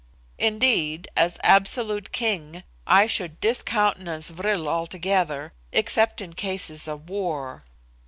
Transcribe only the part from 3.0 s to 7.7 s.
should discountenance vril altogether, except in cases of war.